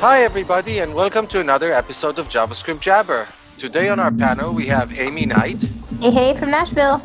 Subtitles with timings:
[0.00, 3.26] Hi, everybody, and welcome to another episode of JavaScript Jabber.
[3.58, 5.60] Today on our panel, we have Aimee Knight.
[5.98, 7.02] Hey, hey, from Nashville.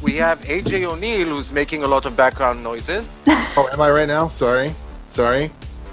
[0.00, 3.10] We have AJ O'Neal, who's making a lot of background noises.
[3.26, 4.26] Oh, oh, am I right now?
[4.26, 4.72] Sorry.
[5.06, 5.52] Sorry.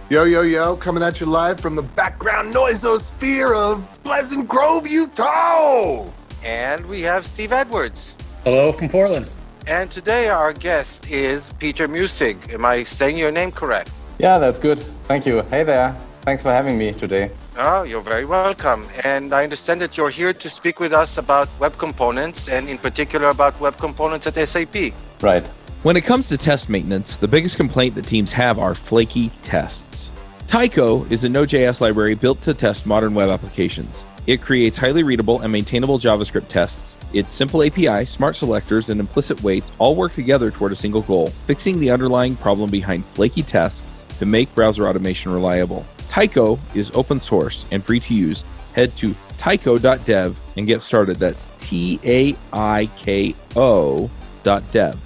[0.10, 6.06] Yo, yo, yo, coming at you live from the background noisosphere of Pleasant Grove, Utah.
[6.46, 8.16] And we have Steve Edwards.
[8.46, 9.28] Hello from Portland.
[9.66, 12.54] And today our guest is Peter Muessig.
[12.54, 13.92] Am I saying your name correct?
[14.18, 14.80] Yeah, that's good.
[15.10, 15.42] Thank you.
[15.50, 15.94] Hey there.
[16.28, 17.32] Thanks for having me today.
[17.56, 18.86] Oh, you're very welcome.
[19.06, 22.78] And I understand that you're here to speak with us about web components and in
[22.78, 24.92] particular about web components at SAP.
[25.22, 25.46] Right.
[25.84, 30.12] When it comes to test maintenance, the biggest complaint that teams have are flaky tests.
[30.48, 34.04] Taiko is a Node.js library built to test modern web applications.
[34.26, 36.98] It creates highly readable and maintainable JavaScript tests.
[37.14, 41.28] Its simple API, smart selectors, and implicit waits all work together toward a single goal
[41.48, 45.86] fixing the underlying problem behind flaky tests to make browser automation reliable.
[46.10, 48.44] Taiko is open source and free to use.
[48.74, 51.18] Head to taiko.dev and get started.
[51.18, 54.10] That's T A I K O
[54.44, 55.00] dot dev.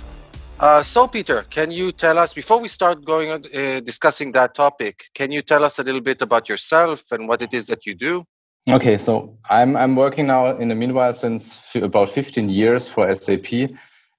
[0.59, 5.05] Uh, so, Peter, can you tell us, before we start going uh, discussing that topic,
[5.15, 7.95] can you tell us a little bit about yourself and what it is that you
[7.95, 8.23] do?
[8.69, 13.11] Okay, so I'm, I'm working now in the meanwhile since f- about 15 years for
[13.15, 13.71] SAP.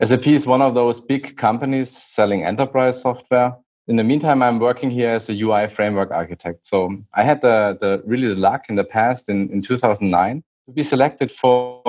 [0.03, 3.55] SAP is one of those big companies selling enterprise software
[3.89, 6.67] in the meantime, I'm working here as a UI framework architect.
[6.67, 10.73] So I had the, the really the luck in the past in, in 2009 to
[10.73, 11.83] be selected for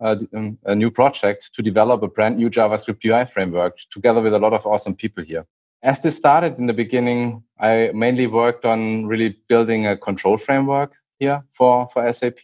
[0.00, 4.34] a, um, a new project to develop a brand new JavaScript UI framework together with
[4.34, 5.44] a lot of awesome people here.
[5.82, 10.94] As this started in the beginning, I mainly worked on really building a control framework
[11.18, 12.38] here for, for SAP,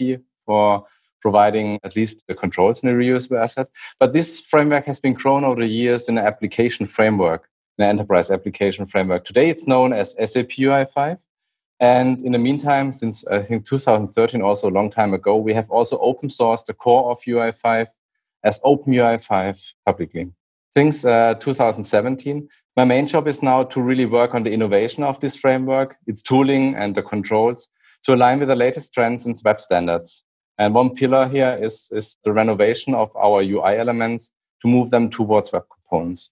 [0.44, 0.84] for
[1.20, 3.68] providing at least the controls in a reusable asset.
[4.00, 8.30] But this framework has been grown over the years in an application framework an enterprise
[8.30, 9.24] application framework.
[9.24, 11.18] Today it's known as SAP UI5.
[11.80, 15.70] And in the meantime, since I think 2013, also a long time ago, we have
[15.70, 17.86] also open sourced the core of UI5
[18.44, 20.32] as OpenUI5 publicly.
[20.76, 25.20] Since uh, 2017, my main job is now to really work on the innovation of
[25.20, 27.68] this framework, its tooling and the controls
[28.04, 30.22] to align with the latest trends and web standards.
[30.58, 34.32] And one pillar here is, is the renovation of our UI elements
[34.62, 36.30] to move them towards web components.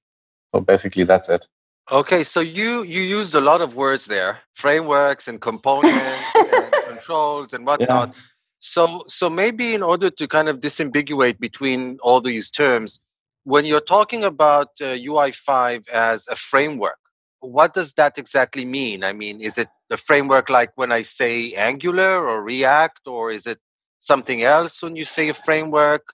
[0.56, 1.46] So basically, that's it.
[1.92, 6.02] Okay, so you you used a lot of words there, frameworks and components
[6.34, 8.08] and controls and whatnot.
[8.08, 8.20] Yeah.
[8.58, 13.00] So so maybe in order to kind of disambiguate between all these terms,
[13.44, 17.00] when you're talking about uh, UI5 as a framework,
[17.40, 19.04] what does that exactly mean?
[19.04, 23.46] I mean, is it the framework like when I say Angular or React, or is
[23.46, 23.58] it
[24.00, 26.04] something else when you say a framework?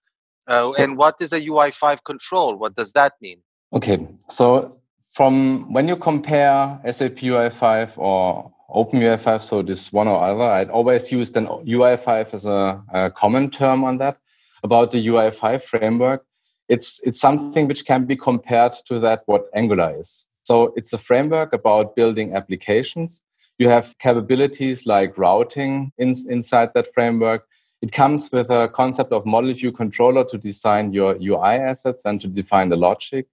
[0.48, 2.56] Uh, and what is a UI5 control?
[2.56, 3.38] What does that mean?
[3.74, 4.78] Okay, so
[5.12, 11.10] from when you compare SAP UI5 or OpenUI5, so this one or other, I'd always
[11.10, 14.18] use then UI5 as a, a common term on that
[14.62, 16.26] about the UI5 framework.
[16.68, 20.26] It's it's something which can be compared to that what Angular is.
[20.42, 23.22] So it's a framework about building applications.
[23.58, 27.46] You have capabilities like routing in, inside that framework.
[27.80, 32.20] It comes with a concept of model view controller to design your UI assets and
[32.20, 33.28] to define the logic.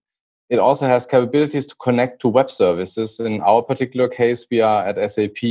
[0.49, 3.19] It also has capabilities to connect to web services.
[3.19, 5.43] In our particular case, we are at SAP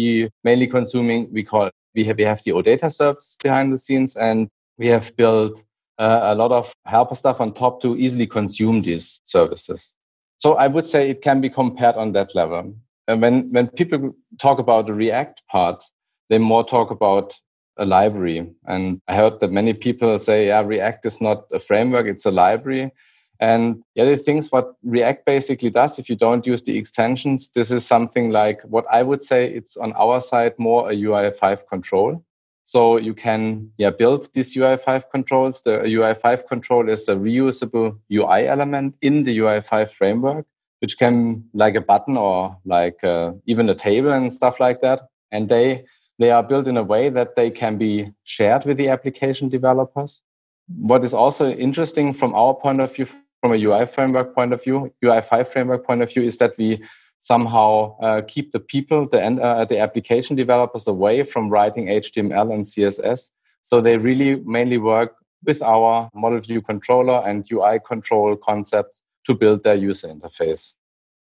[0.44, 4.48] mainly consuming, we call we have, we have the OData service behind the scenes, and
[4.76, 5.62] we have built
[5.98, 9.96] uh, a lot of helper stuff on top to easily consume these services.
[10.38, 12.74] So I would say it can be compared on that level.
[13.08, 15.82] And when, when people talk about the React part,
[16.28, 17.34] they more talk about
[17.78, 18.52] a library.
[18.66, 22.30] And I heard that many people say, yeah, React is not a framework, it's a
[22.30, 22.92] library.
[23.40, 27.70] And the other things, what React basically does, if you don't use the extensions, this
[27.70, 32.24] is something like what I would say it's on our side more a UI5 control.
[32.64, 35.62] So you can yeah, build these UI5 controls.
[35.62, 40.46] The UI5 control is a reusable UI element in the UI5 framework,
[40.80, 45.08] which can like a button or like uh, even a table and stuff like that.
[45.30, 45.86] And they
[46.18, 50.22] they are built in a way that they can be shared with the application developers.
[50.66, 53.06] What is also interesting from our point of view
[53.40, 56.82] from a UI framework point of view, UI5 framework point of view, is that we
[57.20, 62.64] somehow uh, keep the people, the, uh, the application developers away from writing HTML and
[62.64, 63.30] CSS.
[63.62, 65.14] So they really mainly work
[65.44, 70.74] with our model view controller and UI control concepts to build their user interface.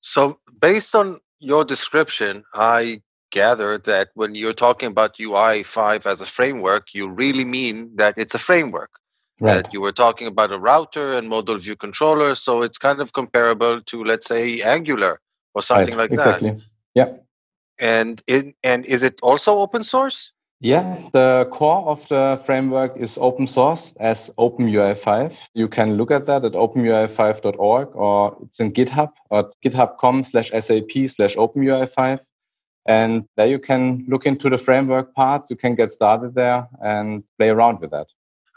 [0.01, 6.27] So, based on your description, I gather that when you're talking about UI5 as a
[6.27, 8.91] framework, you really mean that it's a framework.
[9.39, 9.67] Right.
[9.73, 13.83] You were talking about a router and model view controller, so it's kind of comparable
[13.83, 15.21] to, let's say, Angular
[15.55, 16.11] or something right.
[16.11, 16.51] like exactly.
[16.51, 16.55] that.
[16.55, 16.73] Exactly.
[16.95, 17.13] Yeah.
[17.79, 20.33] And in, and is it also open source?
[20.61, 25.49] Yeah, the core of the framework is open source as OpenUI5.
[25.53, 31.09] You can look at that at openui5.org or it's in GitHub at github.com slash SAP
[31.09, 32.21] slash OpenUI5.
[32.89, 35.51] And there you can look into the framework parts.
[35.51, 38.07] You can get started there and play around with that.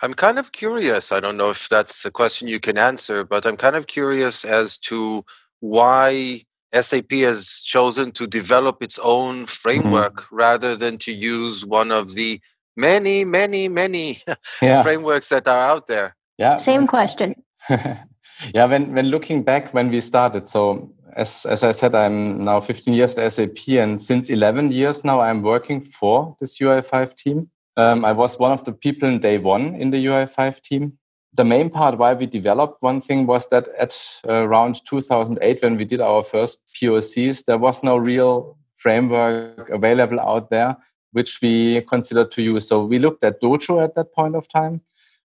[0.01, 1.11] I'm kind of curious.
[1.11, 4.45] I don't know if that's a question you can answer, but I'm kind of curious
[4.45, 5.25] as to
[5.59, 9.45] why SAP has chosen to develop its own mm-hmm.
[9.45, 10.35] framework mm-hmm.
[10.35, 12.39] rather than to use one of the
[12.77, 14.21] many, many, many
[14.61, 14.83] yeah.
[14.83, 16.15] frameworks that are out there.
[16.37, 16.57] Yeah.
[16.57, 17.35] Same question.
[17.69, 22.61] yeah, when when looking back when we started, so as as I said, I'm now
[22.61, 27.49] 15 years at SAP, and since 11 years now, I'm working for this UI5 team.
[27.77, 30.97] Um, I was one of the people in day one in the UI5 team.
[31.33, 33.95] The main part why we developed one thing was that at
[34.27, 40.19] uh, around 2008 when we did our first pocs there was no real framework available
[40.19, 40.75] out there
[41.11, 42.67] which we considered to use.
[42.67, 44.81] So we looked at dojo at that point of time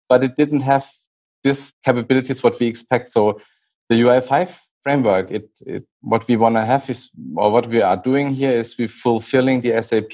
[0.09, 0.91] but it didn't have
[1.43, 3.11] this capabilities what we expect.
[3.11, 3.41] So
[3.89, 7.97] the ui5 framework it, it what we want to have is or what we are
[7.97, 10.13] doing here is we fulfilling the sap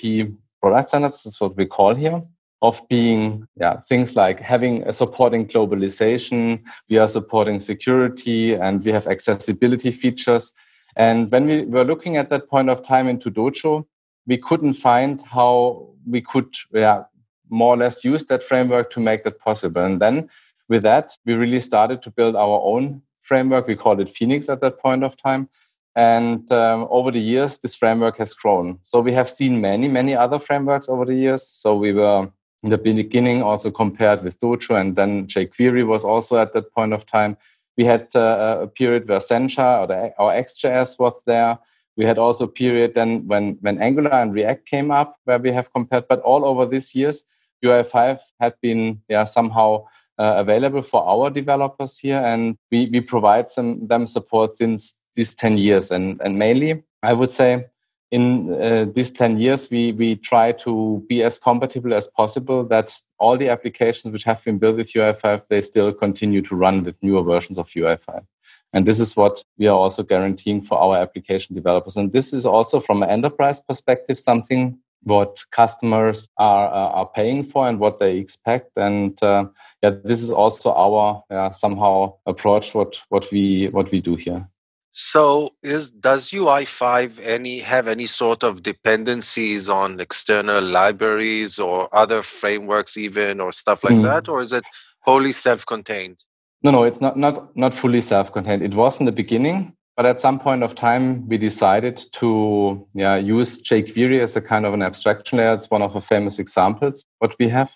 [0.61, 2.23] product standards that's what we call here
[2.63, 8.93] of being yeah things like having a supporting globalization we are supporting security and we
[8.93, 10.53] have accessibility features.
[10.97, 13.87] And when we were looking at that point of time into dojo
[14.27, 17.05] we couldn't find how we could yeah
[17.49, 19.83] more or less use that framework to make that possible.
[19.83, 20.29] And then
[20.69, 23.67] with that we really started to build our own framework.
[23.67, 25.49] We called it phoenix at that point of time
[25.97, 30.15] and um, over the years this framework has grown so we have seen many many
[30.15, 32.31] other frameworks over the years so we were
[32.63, 36.93] in the beginning also compared with Dojo, and then jQuery was also at that point
[36.93, 37.37] of time.
[37.77, 41.59] We had uh, a period where Sencha or, the, or ExtJS was there.
[41.97, 45.53] We had also a period then when, when Angular and React came up where we
[45.53, 47.25] have compared, but all over these years,
[47.65, 49.85] UI5 had been yeah, somehow
[50.19, 55.35] uh, available for our developers here, and we, we provide some, them support since these
[55.35, 55.91] 10 years.
[55.91, 57.67] And, and mainly, I would say,
[58.11, 62.93] in uh, these 10 years, we, we try to be as compatible as possible that
[63.19, 67.01] all the applications which have been built with UI5, they still continue to run with
[67.03, 68.25] newer versions of UI5.
[68.73, 71.97] And this is what we are also guaranteeing for our application developers.
[71.97, 77.45] And this is also from an enterprise perspective, something what customers are, uh, are paying
[77.45, 78.73] for and what they expect.
[78.77, 79.47] And uh,
[79.83, 84.47] yeah, this is also our uh, somehow approach, what, what we, what we do here.
[84.93, 92.23] So is does UI5 any have any sort of dependencies on external libraries or other
[92.23, 94.03] frameworks even or stuff like mm.
[94.03, 94.65] that or is it
[95.01, 96.19] wholly self-contained?
[96.63, 98.63] No, no, it's not not not fully self-contained.
[98.63, 103.17] It was in the beginning, but at some point of time we decided to yeah,
[103.17, 105.55] use jQuery as a kind of an abstraction layer.
[105.55, 107.73] It's one of the famous examples what we have.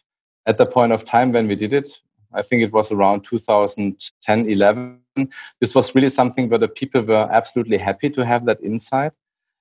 [0.46, 1.88] At the point of time when we did it,
[2.34, 4.98] I think it was around 2010, 11.
[5.60, 9.12] This was really something where the people were absolutely happy to have that insight.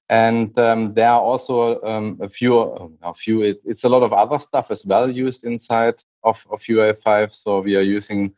[0.10, 2.60] And um, there are also um, a few,
[3.02, 6.62] a few it, it's a lot of other stuff as well used inside of, of
[6.62, 7.32] UI5.
[7.32, 8.34] So we are using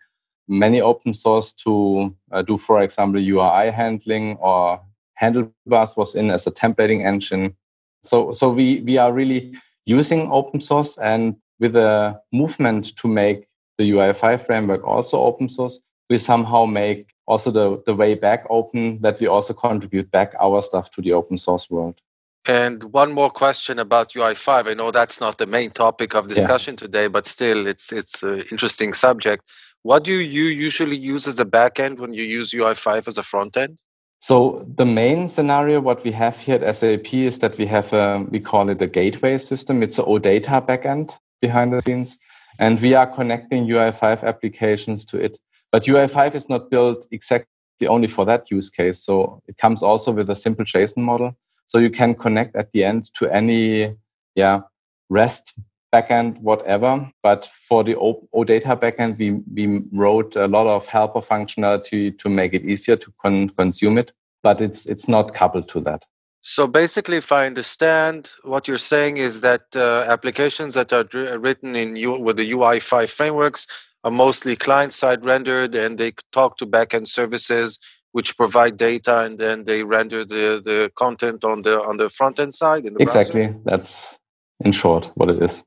[0.47, 4.79] many open source to uh, do, for example, URI handling or
[5.15, 7.55] handlebars was in as a templating engine.
[8.03, 9.53] So, so we, we are really
[9.85, 15.79] using open source and with a movement to make the UI5 framework also open source,
[16.09, 20.61] we somehow make also the, the way back open that we also contribute back our
[20.61, 21.99] stuff to the open source world.
[22.47, 24.67] And one more question about UI5.
[24.67, 26.85] I know that's not the main topic of discussion yeah.
[26.85, 29.43] today, but still, it's it's an interesting subject.
[29.81, 33.57] What do you usually use as a backend when you use UI5 as a front
[33.57, 33.79] end?
[34.19, 38.25] So the main scenario, what we have here at SAP is that we have a,
[38.29, 39.83] we call it a gateway system.
[39.83, 42.17] It's a OData backend behind the scenes
[42.59, 45.37] and we are connecting UI5 applications to it.
[45.71, 47.47] But UI5 is not built exactly
[47.87, 49.03] only for that use case.
[49.03, 51.35] So it comes also with a simple JSON model.
[51.67, 53.95] So you can connect at the end to any
[54.35, 54.61] yeah,
[55.09, 55.53] REST
[55.93, 57.09] backend, whatever.
[57.23, 62.53] But for the OData backend, we, we wrote a lot of helper functionality to make
[62.53, 64.11] it easier to con- consume it.
[64.43, 66.05] But it's it's not coupled to that.
[66.47, 71.41] So basically, if I understand what you're saying, is that uh, applications that are dr-
[71.41, 73.65] written in U- with the UI5 frameworks
[74.03, 77.79] are mostly client-side rendered, and they talk to backend services
[78.11, 82.39] which provide data, and then they render the, the content on the on the front
[82.39, 82.85] end side.
[82.99, 83.61] exactly, browser?
[83.65, 84.19] that's
[84.63, 85.63] in short what it is.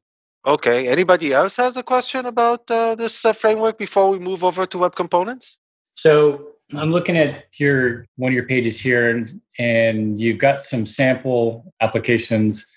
[0.47, 0.87] Okay.
[0.87, 4.79] Anybody else has a question about uh, this uh, framework before we move over to
[4.79, 5.59] web components?
[5.97, 10.85] So I'm looking at your one of your pages here, and, and you've got some
[10.85, 12.71] sample applications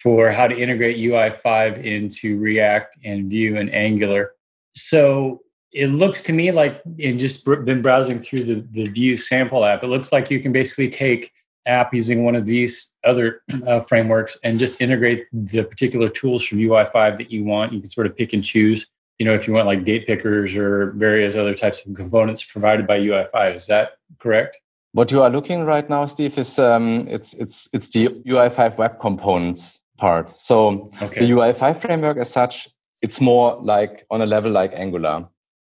[0.00, 4.32] for how to integrate UI5 into React and Vue and Angular.
[4.74, 9.64] So it looks to me like, in just been browsing through the, the Vue sample
[9.64, 11.32] app, it looks like you can basically take
[11.66, 16.58] app using one of these other uh, frameworks and just integrate the particular tools from
[16.58, 17.72] UI5 that you want.
[17.72, 18.86] You can sort of pick and choose
[19.22, 22.88] you know, if you want like date pickers or various other types of components provided
[22.88, 23.54] by UI5.
[23.54, 24.58] Is that correct?
[24.94, 28.98] What you are looking right now, Steve, is um, it's it's it's the UI5 web
[28.98, 30.36] components part.
[30.36, 31.20] So okay.
[31.20, 32.68] the UI5 framework, as such,
[33.00, 35.28] it's more like on a level like Angular.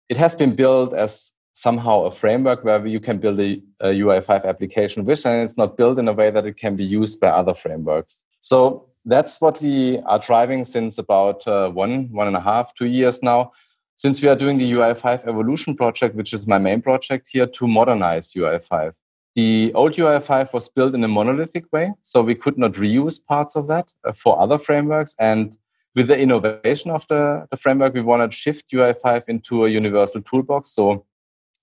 [0.08, 4.44] It has been built as somehow a framework where you can build a, a UI5
[4.44, 7.30] application with, and it's not built in a way that it can be used by
[7.30, 8.24] other frameworks.
[8.42, 12.86] So that's what we are driving since about uh, one, one and a half, two
[12.86, 13.52] years now.
[13.96, 17.66] Since we are doing the UI5 evolution project, which is my main project here to
[17.66, 18.94] modernize UI5.
[19.36, 23.56] The old UI5 was built in a monolithic way, so we could not reuse parts
[23.56, 25.14] of that uh, for other frameworks.
[25.18, 25.56] And
[25.94, 30.22] with the innovation of the, the framework, we wanted to shift UI5 into a universal
[30.22, 30.72] toolbox.
[30.72, 31.04] So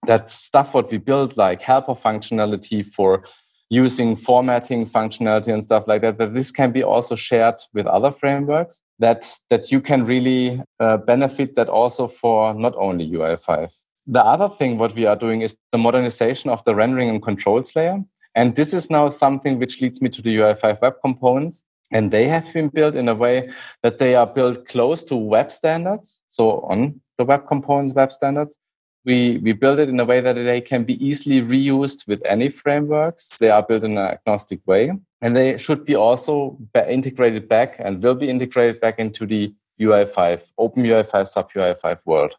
[0.06, 3.24] that stuff what we built, like helper functionality for
[3.70, 8.12] using formatting functionality and stuff like that that this can be also shared with other
[8.12, 13.70] frameworks that that you can really uh, benefit that also for not only ui5
[14.08, 17.76] the other thing what we are doing is the modernization of the rendering and controls
[17.76, 18.02] layer.
[18.36, 21.64] And this is now something which leads me to the ui5 web components.
[21.92, 23.50] And they have been built in a way
[23.84, 28.60] that they are built close to web standards so on the web components web standards
[29.06, 32.50] we, we build it in a way that they can be easily reused with any
[32.50, 33.30] frameworks.
[33.40, 34.92] They are built in an agnostic way.
[35.22, 40.52] And they should be also integrated back and will be integrated back into the UI5,
[40.58, 42.36] Open UI5, SAP UI5 world.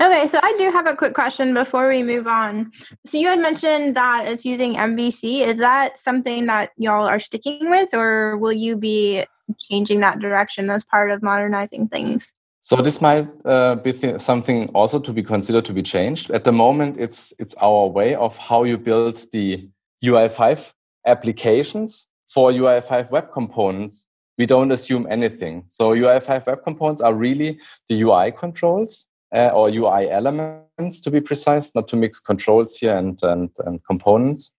[0.00, 2.72] Okay, so I do have a quick question before we move on.
[3.06, 5.46] So you had mentioned that it's using MVC.
[5.46, 9.24] Is that something that y'all are sticking with, or will you be
[9.70, 12.32] changing that direction as part of modernizing things?
[12.64, 16.30] So this might uh, be th- something also to be considered to be changed.
[16.30, 19.68] At the moment, it's it's our way of how you build the
[20.02, 20.72] UI5
[21.06, 24.06] applications for UI5 web components.
[24.38, 25.66] We don't assume anything.
[25.68, 27.58] So UI5 web components are really
[27.90, 32.96] the UI controls uh, or UI elements, to be precise, not to mix controls here
[32.96, 34.52] and, and, and components.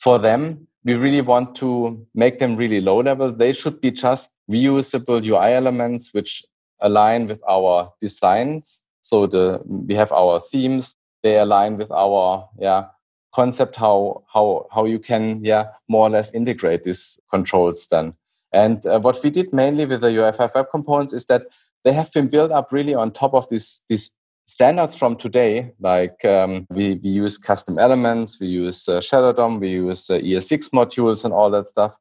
[0.00, 3.30] For them, we really want to make them really low level.
[3.30, 6.42] They should be just reusable UI elements, which
[6.82, 8.82] align with our designs.
[9.02, 10.94] So the we have our themes.
[11.22, 12.86] They align with our yeah
[13.34, 18.14] concept how how how you can yeah more or less integrate these controls then.
[18.52, 21.46] And uh, what we did mainly with the UI5 web components is that
[21.84, 24.10] they have been built up really on top of these these
[24.46, 25.72] standards from today.
[25.80, 30.14] Like um, we we use custom elements, we use uh, Shadow DOM, we use uh,
[30.14, 31.94] ES6 modules and all that stuff.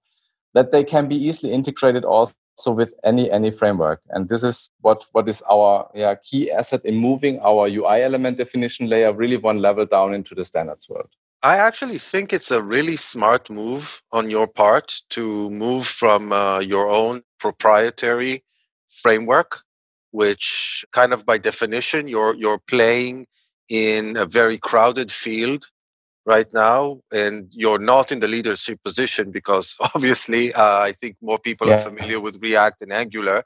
[0.53, 4.01] That they can be easily integrated also so with any any framework.
[4.09, 8.37] And this is what what is our yeah, key asset in moving our ui element
[8.37, 11.09] definition layer really one level down into the standards world.
[11.43, 16.59] I actually think it's a really smart move on your part to move from uh,
[16.59, 18.43] your own proprietary
[18.91, 19.63] framework
[20.11, 23.25] which kind of by definition you're you're playing
[23.69, 25.65] in a very crowded field
[26.25, 31.39] right now and you're not in the leadership position because obviously uh, i think more
[31.39, 31.75] people yeah.
[31.75, 33.43] are familiar with react and angular.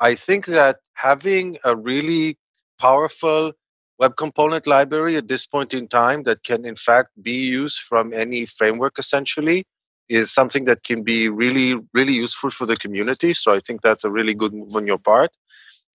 [0.00, 2.36] I think that having a really
[2.80, 3.52] powerful
[4.00, 8.12] web component library at this point in time that can in fact be used from
[8.12, 9.64] any framework essentially
[10.08, 13.32] is something that can be really really useful for the community.
[13.32, 15.30] So i think that's a really good move on your part.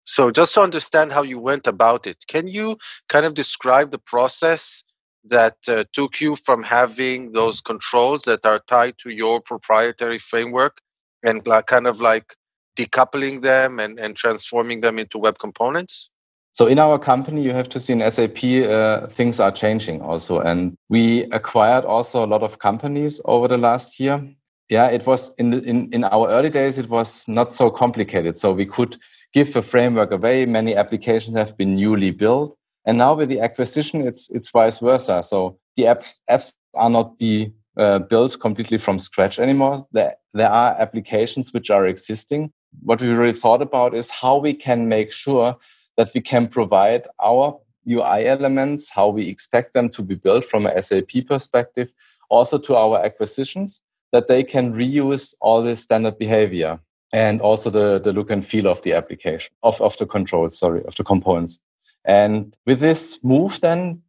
[0.04, 2.78] So just to understand how you went about it can you
[3.08, 4.84] kind of describe the process
[5.28, 10.80] that uh, took you from having those controls that are tied to your proprietary framework
[11.26, 12.34] and kind of like
[12.76, 16.10] decoupling them and, and transforming them into web components?
[16.52, 20.40] So in our company, you have to see in SAP, uh, things are changing also.
[20.40, 24.26] And we acquired also a lot of companies over the last year.
[24.70, 28.38] Yeah, it was in, in, in our early days, it was not so complicated.
[28.38, 28.96] So we could
[29.34, 30.46] give a framework away.
[30.46, 32.56] Many applications have been newly built.
[32.86, 35.22] And now with the acquisition, it's it's vice versa.
[35.22, 39.86] So the apps apps are not be uh, built completely from scratch anymore.
[39.92, 42.52] There there are applications which are existing.
[42.82, 45.56] What we really thought about is how we can make sure
[45.96, 50.66] that we can provide our UI elements, how we expect them to be built from
[50.66, 51.92] a SAP perspective,
[52.28, 53.80] also to our acquisitions,
[54.12, 56.80] that they can reuse all this standard behavior
[57.12, 60.84] and also the, the look and feel of the application, of, of the controls, sorry,
[60.84, 61.58] of the components.
[62.06, 64.02] And with this move then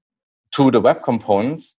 [0.51, 1.75] to the web components,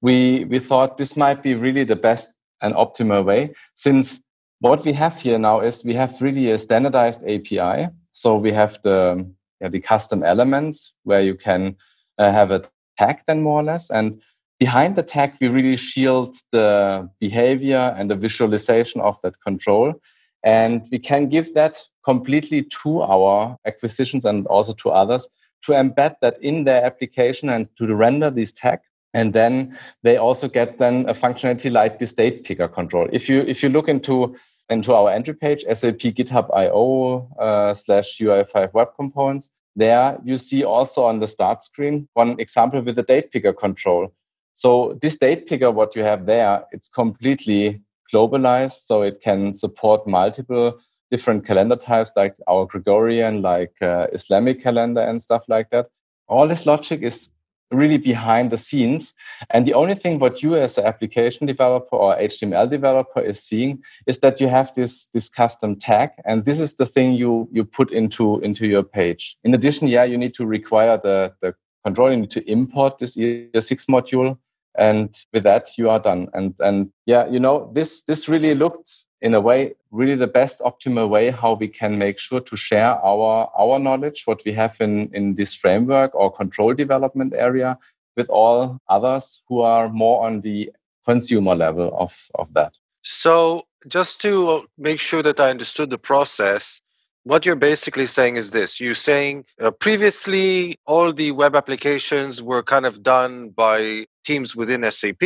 [0.00, 2.28] we we thought this might be really the best
[2.60, 4.20] and optimal way since
[4.60, 7.88] what we have here now is we have really a standardized API.
[8.12, 9.26] So we have the
[9.60, 11.76] yeah, the custom elements where you can
[12.18, 12.62] uh, have a
[12.98, 13.90] tag then more or less.
[13.90, 14.22] And
[14.58, 19.94] behind the tag we really shield the behavior and the visualization of that control.
[20.42, 25.28] And we can give that completely to our acquisitions and also to others
[25.64, 28.80] to embed that in their application and to render this tag.
[29.12, 33.08] And then they also get then a functionality like the date picker control.
[33.12, 34.34] If you if you look into
[34.68, 40.64] into our entry page, SAP GitHub IO uh, slash UI5 web components, there you see
[40.64, 44.12] also on the start screen one example with the date picker control.
[44.54, 47.80] So this date picker, what you have there, it's completely
[48.12, 50.78] globalized, so it can support multiple
[51.14, 55.86] different calendar types like our Gregorian, like uh, Islamic calendar and stuff like that.
[56.26, 57.30] All this logic is
[57.70, 59.14] really behind the scenes.
[59.50, 63.82] And the only thing what you as an application developer or HTML developer is seeing
[64.08, 66.10] is that you have this, this custom tag.
[66.24, 69.36] And this is the thing you, you put into, into your page.
[69.44, 71.54] In addition, yeah, you need to require the, the
[71.84, 74.38] control, you need to import this ES6 module
[74.76, 79.03] and with that you are done and and yeah you know this this really looked
[79.24, 82.94] in a way really the best optimal way how we can make sure to share
[83.10, 87.78] our our knowledge what we have in in this framework or control development area
[88.16, 90.70] with all others who are more on the
[91.04, 92.72] consumer level of of that.
[93.02, 96.80] So just to make sure that i understood the process
[97.24, 98.80] what you're basically saying is this.
[98.80, 104.90] You're saying uh, previously all the web applications were kind of done by teams within
[104.90, 105.22] sap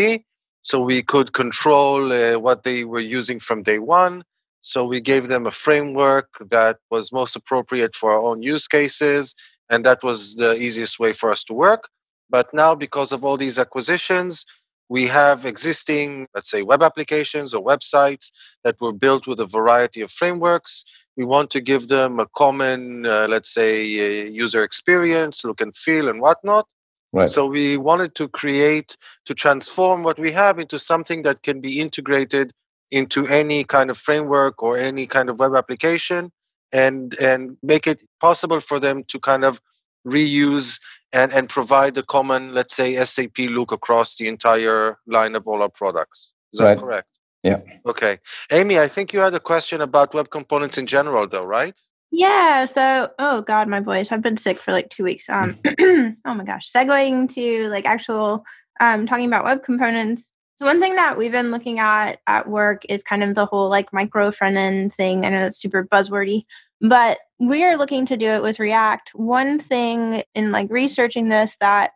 [0.62, 4.24] so we could control uh, what they were using from day one.
[4.60, 9.34] So we gave them a framework that was most appropriate for our own use cases
[9.70, 11.88] and that was the easiest way for us to work.
[12.28, 14.44] But now because of all these acquisitions
[14.88, 18.30] we have existing let's say web applications or websites
[18.64, 20.84] that were built with a variety of frameworks.
[21.16, 25.76] We want to give them a common, uh, let's say, uh, user experience, look and
[25.76, 26.66] feel, and whatnot.
[27.12, 27.28] Right.
[27.28, 31.80] So we wanted to create, to transform what we have into something that can be
[31.80, 32.52] integrated
[32.90, 36.32] into any kind of framework or any kind of web application,
[36.72, 39.60] and and make it possible for them to kind of
[40.06, 40.78] reuse
[41.12, 45.62] and and provide the common, let's say, SAP look across the entire line of all
[45.62, 46.32] our products.
[46.52, 46.78] Is that right.
[46.78, 47.08] correct?
[47.42, 47.60] Yeah.
[47.86, 48.18] Okay.
[48.50, 51.78] Aimee, I think you had a question about web components in general, though, right?
[52.10, 52.64] Yeah.
[52.64, 54.08] So, oh God, my voice.
[54.10, 55.28] I've been sick for like two weeks.
[55.28, 56.70] Um, oh my gosh.
[56.72, 58.44] Segueing to like actual
[58.80, 60.32] um, talking about web components.
[60.56, 63.68] So one thing that we've been looking at at work is kind of the whole
[63.68, 65.24] like micro front end thing.
[65.24, 66.44] I know that's super buzzwordy,
[66.80, 69.10] but we are looking to do it with React.
[69.14, 71.92] One thing in like researching this that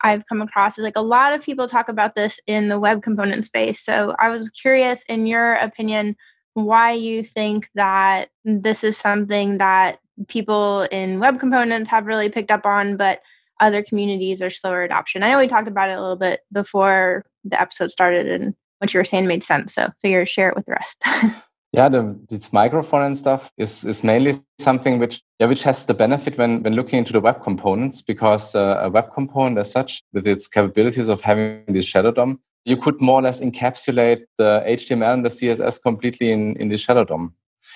[0.00, 3.02] I've come across is like a lot of people talk about this in the web
[3.02, 3.84] component space.
[3.84, 6.16] So I was curious, in your opinion,
[6.54, 12.50] why you think that this is something that people in web components have really picked
[12.50, 13.22] up on, but
[13.60, 15.22] other communities are slower adoption.
[15.22, 18.92] I know we talked about it a little bit before the episode started, and what
[18.92, 19.74] you were saying made sense.
[19.74, 21.02] So figure share it with the rest.
[21.72, 25.94] yeah the this microphone and stuff is is mainly something which yeah which has the
[25.94, 30.02] benefit when when looking into the web components because uh, a web component as such
[30.12, 34.62] with its capabilities of having this shadow dom you could more or less encapsulate the
[34.66, 37.32] html and the css completely in in the shadow dom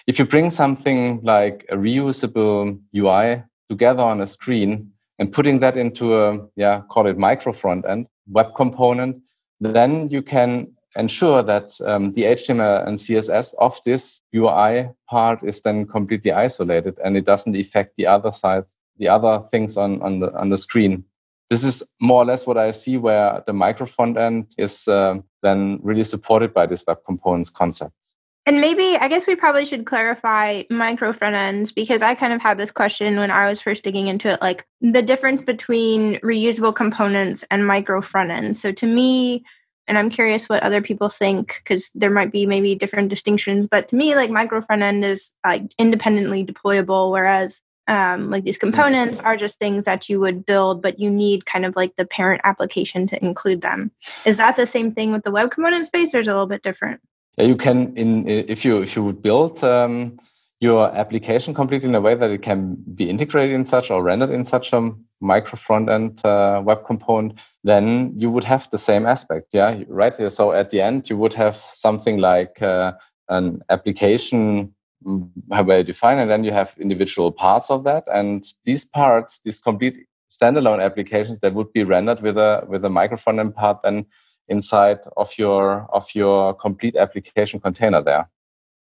[0.06, 5.76] if you bring something like a reusable ui together on a screen and putting that
[5.76, 9.16] into a yeah call it micro front end web component
[9.60, 15.62] then you can ensure that um, the HTML and CSS of this UI part is
[15.62, 20.20] then completely isolated and it doesn't affect the other sides, the other things on, on,
[20.20, 21.04] the, on the screen.
[21.48, 25.18] This is more or less what I see where the micro front end is uh,
[25.42, 28.14] then really supported by this web components concepts.
[28.46, 32.40] And maybe, I guess we probably should clarify micro front ends because I kind of
[32.40, 36.74] had this question when I was first digging into it like the difference between reusable
[36.74, 38.60] components and micro front ends.
[38.60, 39.44] So to me,
[39.88, 43.66] and I'm curious what other people think because there might be maybe different distinctions.
[43.68, 48.58] But to me, like micro front end is like independently deployable, whereas um, like these
[48.58, 52.04] components are just things that you would build, but you need kind of like the
[52.04, 53.90] parent application to include them.
[54.24, 56.46] Is that the same thing with the web component space, or is it a little
[56.46, 57.00] bit different?
[57.36, 60.18] Yeah, you can in if you if you would build um,
[60.60, 64.30] your application completely in a way that it can be integrated in such or rendered
[64.30, 69.06] in such a micro front end uh, web component, then you would have the same
[69.06, 69.48] aspect.
[69.52, 70.14] Yeah, right.
[70.32, 72.92] So at the end, you would have something like uh,
[73.28, 78.04] an application mm, where you define, and then you have individual parts of that.
[78.12, 79.98] And these parts, these complete
[80.30, 84.06] standalone applications that would be rendered with a with a micro front end part, then
[84.48, 88.28] inside of your of your complete application container there?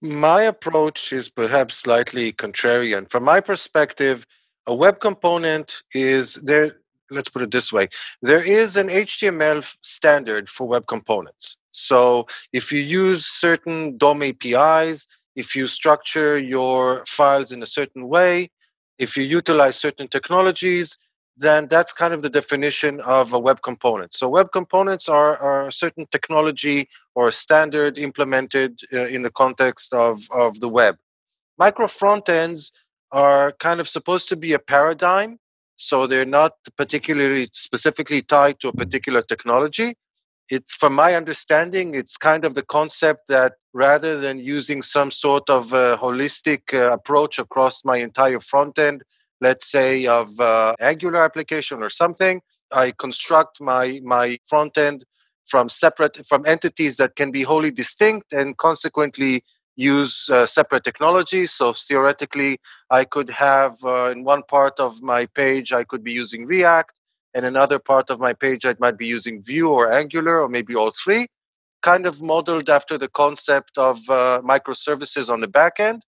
[0.00, 3.08] My approach is perhaps slightly contrarian.
[3.08, 4.26] From my perspective,
[4.66, 6.70] a web component is there
[7.10, 7.88] let's put it this way
[8.22, 15.06] there is an html standard for web components so if you use certain dom apis
[15.36, 18.50] if you structure your files in a certain way
[18.98, 20.96] if you utilize certain technologies
[21.36, 24.14] then that's kind of the definition of a web component.
[24.14, 29.92] So web components are, are a certain technology or standard implemented uh, in the context
[29.94, 30.96] of, of the web.
[31.58, 32.72] Micro front ends
[33.12, 35.38] are kind of supposed to be a paradigm
[35.76, 39.96] so they're not particularly specifically tied to a particular technology
[40.54, 45.46] it's from my understanding it's kind of the concept that rather than using some sort
[45.48, 49.02] of uh, holistic uh, approach across my entire front end
[49.40, 52.34] let's say of uh, angular application or something
[52.84, 54.98] i construct my my front end
[55.46, 59.42] from separate from entities that can be wholly distinct and consequently
[59.76, 61.50] use uh, separate technologies.
[61.52, 62.60] So theoretically,
[62.90, 66.92] I could have uh, in one part of my page, I could be using React,
[67.34, 70.74] and another part of my page, I might be using Vue or Angular, or maybe
[70.74, 71.26] all three,
[71.82, 76.04] kind of modeled after the concept of uh, microservices on the back end.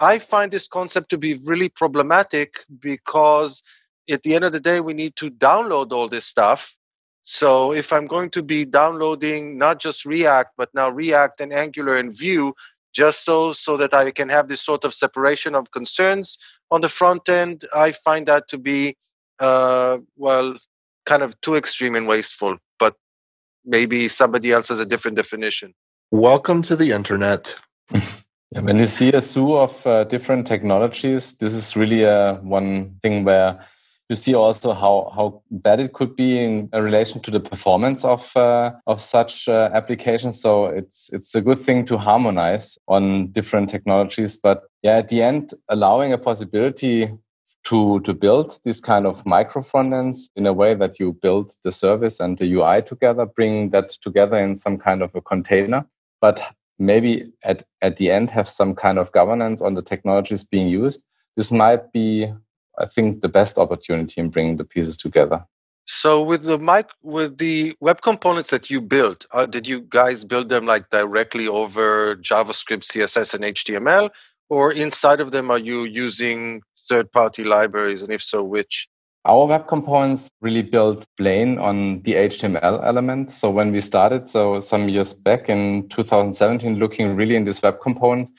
[0.00, 3.62] I find this concept to be really problematic because
[4.08, 6.76] at the end of the day, we need to download all this stuff.
[7.22, 11.98] So if I'm going to be downloading not just React, but now React and Angular
[11.98, 12.54] and Vue,
[12.94, 16.38] just so so that I can have this sort of separation of concerns
[16.70, 17.64] on the front end.
[17.74, 18.96] I find that to be
[19.40, 20.56] uh, well,
[21.06, 22.58] kind of too extreme and wasteful.
[22.78, 22.94] But
[23.64, 25.74] maybe somebody else has a different definition.
[26.10, 27.54] Welcome to the internet.
[27.92, 32.34] yeah, when you see a zoo of uh, different technologies, this is really a uh,
[32.36, 33.64] one thing where
[34.08, 38.34] you see also how how bad it could be in relation to the performance of
[38.36, 40.40] uh, of such uh, applications.
[40.40, 44.38] So it's it's a good thing to harmonize on different technologies.
[44.38, 47.12] But yeah, at the end, allowing a possibility
[47.68, 51.52] to to build this kind of micro front ends in a way that you build
[51.64, 55.86] the service and the UI together, bring that together in some kind of a container.
[56.20, 56.42] But
[56.78, 61.02] maybe at, at the end have some kind of governance on the technologies being used.
[61.36, 62.32] This might be
[62.78, 65.44] I think, the best opportunity in bringing the pieces together.
[65.86, 70.24] So with the mic, with the web components that you built, uh, did you guys
[70.24, 74.10] build them like directly over JavaScript, CSS, and HTML,
[74.50, 78.88] or inside of them are you using third-party libraries, and if so, which?
[79.24, 83.32] Our web components really built plain on the HTML element.
[83.32, 87.80] So when we started, so some years back in 2017, looking really in these web
[87.82, 88.32] components,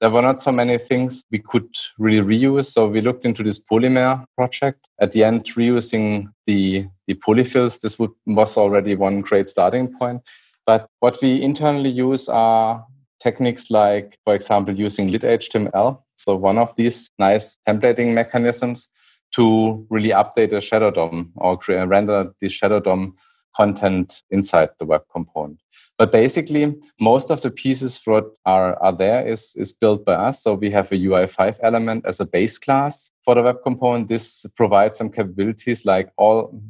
[0.00, 2.66] there were not so many things we could really reuse.
[2.66, 4.88] So we looked into this polymer project.
[5.00, 10.22] At the end, reusing the, the polyfills, this would, was already one great starting point.
[10.66, 12.84] But what we internally use are
[13.26, 16.00] techniques like, for example, using lit HTML.
[16.14, 18.88] So one of these nice templating mechanisms
[19.34, 23.16] to really update the shadow DOM or create, render the shadow DOM
[23.56, 25.58] content inside the web component.
[25.98, 30.42] But basically, most of the pieces what are, are there is, is built by us.
[30.42, 34.08] So we have a UI5 element as a base class for the web component.
[34.08, 36.60] This provides some capabilities like all,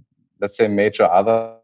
[0.40, 1.56] let's say, major other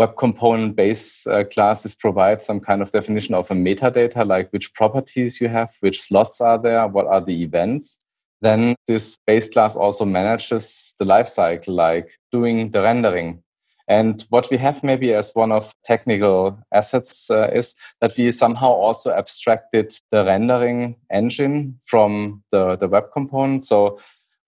[0.00, 4.72] web component base uh, classes provide some kind of definition of a metadata, like which
[4.72, 7.98] properties you have, which slots are there, what are the events.
[8.40, 13.42] Then this base class also manages the lifecycle, like doing the rendering,
[13.90, 18.70] and what we have maybe as one of technical assets uh, is that we somehow
[18.70, 23.64] also abstracted the rendering engine from the, the web component.
[23.64, 23.98] So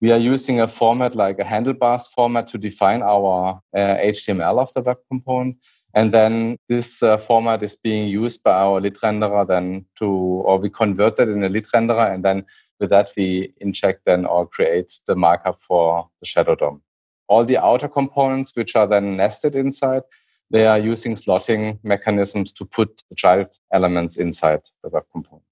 [0.03, 4.73] we are using a format like a handlebars format to define our uh, HTML of
[4.73, 5.55] the web component.
[5.95, 10.57] And then this uh, format is being used by our lit renderer then to, or
[10.57, 12.13] we convert it in a lit renderer.
[12.13, 12.45] And then
[12.81, 16.81] with that, we inject then or create the markup for the shadow DOM
[17.27, 20.03] all the outer components, which are then nested inside,
[20.51, 25.43] they are using slotting mechanisms to put the child elements inside the web component.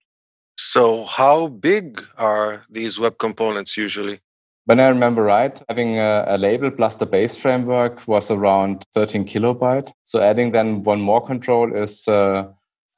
[0.57, 4.19] So, how big are these web components usually?
[4.65, 9.25] When I remember right, having a, a, label plus the base framework was around 13
[9.25, 9.91] kilobyte.
[10.03, 12.47] So adding then one more control is uh,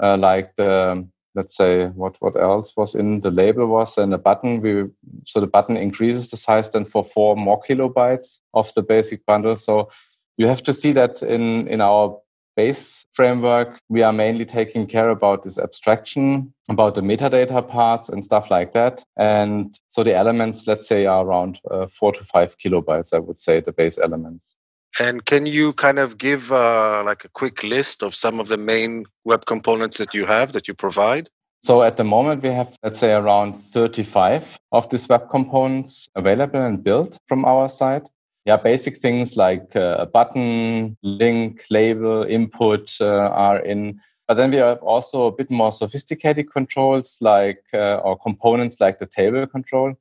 [0.02, 4.18] uh, like the let's say what what else was in the label was and a
[4.18, 4.86] button we
[5.26, 9.56] so the button increases the size then for four more kilobytes of the basic bundle
[9.56, 9.90] so
[10.38, 12.20] you have to see that in in our
[12.56, 18.24] base framework we are mainly taking care about this abstraction about the metadata parts and
[18.24, 22.58] stuff like that and so the elements let's say are around uh, four to five
[22.58, 24.56] kilobytes i would say the base elements
[25.00, 28.58] And can you kind of give uh, like a quick list of some of the
[28.58, 31.30] main web components that you have that you provide?
[31.64, 36.62] So at the moment, we have, let's say, around 35 of these web components available
[36.62, 38.08] and built from our side.
[38.46, 44.02] Yeah, basic things like uh, a button, link, label, input uh, are in.
[44.28, 49.00] But then we have also a bit more sophisticated controls like, uh, or components like
[49.00, 49.94] the table control.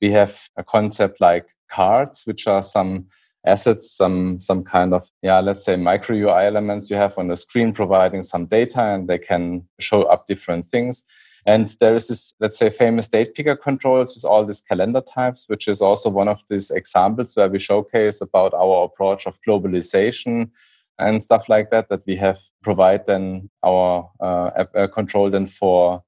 [0.00, 3.06] We have a concept like cards, which are some
[3.46, 7.36] assets, some some kind of yeah, let's say micro UI elements you have on the
[7.36, 11.04] screen providing some data and they can show up different things.
[11.46, 15.44] And there is this, let's say, famous date picker controls with all these calendar types,
[15.48, 20.50] which is also one of these examples where we showcase about our approach of globalization
[20.98, 26.02] and stuff like that, that we have provide then our uh, uh, control then for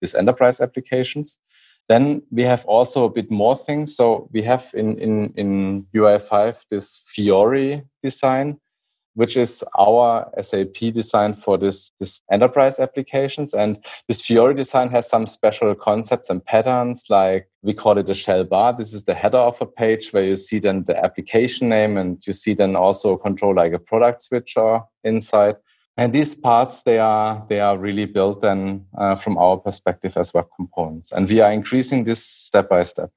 [0.00, 1.38] these enterprise applications.
[1.88, 3.96] Then we have also a bit more things.
[3.96, 8.58] So we have in, in, in UI5 this Fiori design,
[9.14, 13.54] which is our SAP design for this, this enterprise applications.
[13.54, 18.14] And this Fiori design has some special concepts and patterns, like we call it a
[18.14, 18.72] shell bar.
[18.72, 22.26] This is the header of a page where you see then the application name and
[22.26, 25.56] you see then also a control like a product switcher inside
[25.96, 30.32] and these parts they are they are really built then uh, from our perspective as
[30.32, 33.10] web components and we are increasing this step by step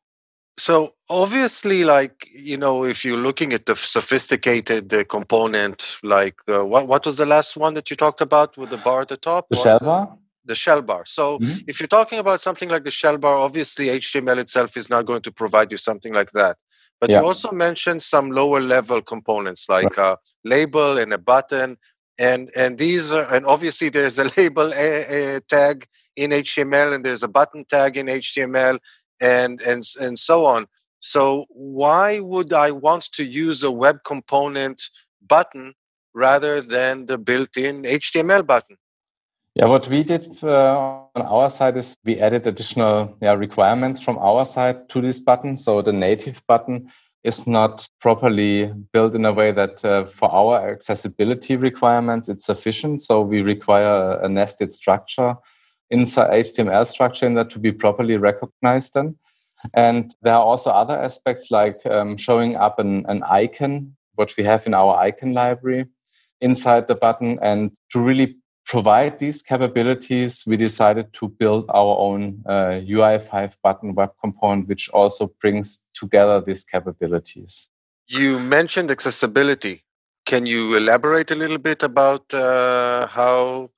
[0.58, 6.63] so obviously like you know if you're looking at the sophisticated uh, component like the
[6.63, 9.18] what, what was the last one that you talked about with the bar at the
[9.18, 11.60] top the shell uh, bar the shell bar so mm-hmm.
[11.68, 15.22] if you're talking about something like the shell bar obviously html itself is not going
[15.22, 16.58] to provide you something like that
[17.02, 17.20] but yeah.
[17.20, 20.15] you also mentioned some lower level components like right.
[20.15, 21.78] a label and a button
[22.18, 27.04] and and these are and obviously there's a label a, a tag in HTML and
[27.04, 28.80] there's a button tag in HTML
[29.21, 30.67] and and and so on.
[30.99, 34.82] So why would I want to use a web component
[35.28, 35.73] button
[36.13, 38.78] rather than the built-in HTML button?
[39.54, 44.17] Yeah, what we did uh, on our side is we added additional yeah, requirements from
[44.17, 45.56] our side to this button.
[45.56, 46.91] So the native button
[47.23, 53.01] is not properly built in a way that uh, for our accessibility requirements it's sufficient.
[53.01, 55.36] So we require a nested structure
[55.89, 59.15] inside HTML structure in that to be properly recognized then.
[59.74, 64.43] And there are also other aspects like um, showing up an, an icon, what we
[64.43, 65.86] have in our icon library
[66.41, 72.43] inside the button and to really provide these capabilities, we decided to build our own
[72.48, 77.69] uh, UI5 button web component, which also brings together these capabilities.
[78.08, 79.84] You mentioned accessibility.
[80.26, 83.69] Can you elaborate a little bit about uh, how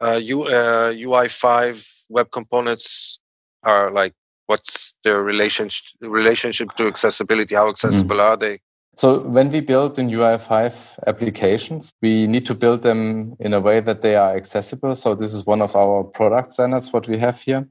[0.00, 3.18] uh, U, UI5 web components
[3.62, 4.14] are like?
[4.48, 7.56] What's their relationship relationship to accessibility?
[7.56, 7.70] How mm-hmm.
[7.70, 8.32] accessible mm-hmm.
[8.32, 8.60] are they?
[8.96, 10.72] So when we build in UI5
[11.06, 14.94] applications, we need to build them in a way that they are accessible.
[14.94, 17.68] So this is one of our product standards, what we have here.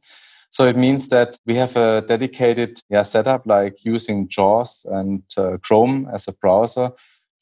[0.52, 5.58] So it means that we have a dedicated yeah, setup like using JAWS and uh,
[5.64, 6.92] Chrome as a browser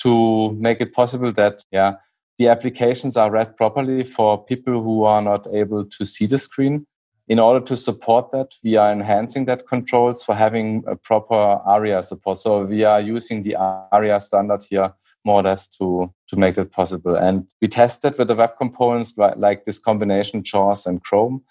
[0.01, 1.95] to make it possible that yeah,
[2.37, 6.85] the applications are read properly for people who are not able to see the screen
[7.27, 12.03] in order to support that, we are enhancing that controls for having a proper ARIA
[12.03, 12.37] support.
[12.37, 14.93] So we are using the ARIA standard here
[15.23, 17.15] more or less to, to make it possible.
[17.15, 21.43] And we tested with the web components like, like this combination JAWS and Chrome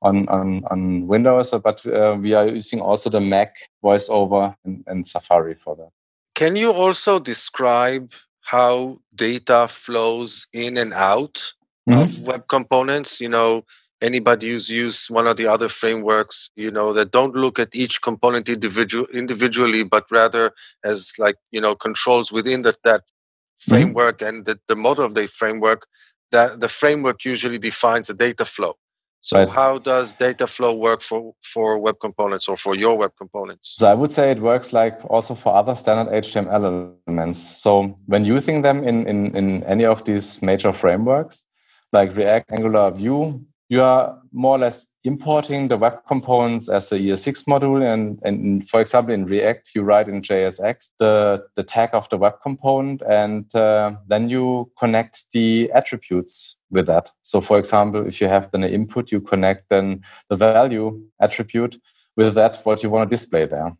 [0.00, 5.06] on, on, on Windows, but uh, we are using also the Mac voiceover and, and
[5.06, 5.90] Safari for that.
[6.34, 8.12] Can you also describe
[8.48, 11.52] how data flows in and out
[11.86, 12.00] mm-hmm.
[12.00, 13.20] of web components?
[13.20, 13.64] You know,
[14.00, 18.00] anybody who's used one of the other frameworks you know that don't look at each
[18.00, 20.52] component individual individually but rather
[20.84, 23.70] as like you know controls within that that mm-hmm.
[23.70, 24.36] framework mm-hmm.
[24.36, 25.86] and the, the model of the framework
[26.30, 28.76] that the framework usually defines the data flow
[29.20, 29.50] so right.
[29.50, 33.86] how does data flow work for for web components or for your web components so
[33.86, 38.62] i would say it works like also for other standard html elements so when using
[38.62, 41.44] them in in, in any of these major frameworks
[41.92, 46.98] like react angular vue you are more or less importing the web components as a
[46.98, 47.82] ES6 module.
[47.82, 52.18] And, and for example, in React, you write in JSX the, the tag of the
[52.18, 57.10] web component, and uh, then you connect the attributes with that.
[57.22, 61.80] So, for example, if you have then an input, you connect then the value attribute
[62.16, 63.74] with that, what you want to display there.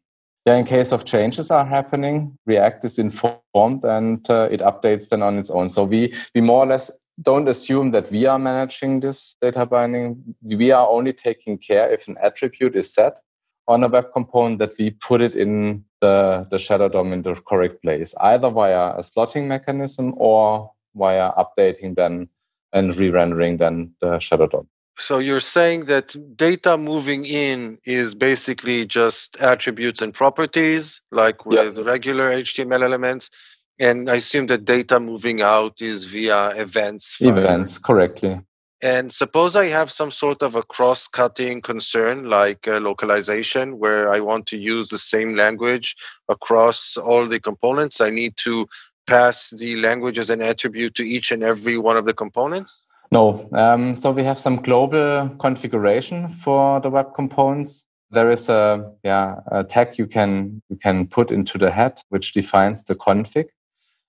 [0.47, 5.23] Yeah, in case of changes are happening, React is informed and uh, it updates then
[5.23, 5.69] on its own.
[5.69, 6.91] So we we more or less
[7.23, 10.35] don't assume that we are managing this data binding.
[10.43, 13.21] We are only taking care if an attribute is set
[13.67, 17.35] on a web component that we put it in the, the shadow DOM in the
[17.47, 22.29] correct place, either via a slotting mechanism or via updating then
[22.73, 24.69] and re-rendering then the shadow DOM.
[24.97, 31.79] So you're saying that data moving in is basically just attributes and properties, like with
[31.79, 33.31] regular HTML elements.
[33.79, 37.17] And I assume that data moving out is via events.
[37.21, 38.41] Events, correctly.
[38.81, 44.13] And suppose I have some sort of a cross cutting concern like uh, localization, where
[44.13, 45.97] I want to use the same language
[46.29, 48.01] across all the components.
[48.01, 48.69] I need to
[49.09, 52.85] pass the language as an attribute to each and every one of the components?
[53.11, 53.49] No.
[53.53, 57.85] Um, so we have some global configuration for the web components.
[58.11, 62.33] There is a yeah a tag you can you can put into the head which
[62.33, 63.49] defines the config,